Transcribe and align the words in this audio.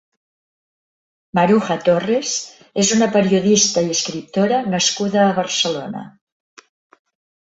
Maruja 1.39 1.75
Torres 1.89 2.31
és 2.83 2.93
una 2.95 3.09
periodista 3.15 3.83
i 3.89 3.97
escriptora 3.97 4.63
nascuda 4.77 5.21
a 5.27 5.35
Barcelona. 5.41 6.03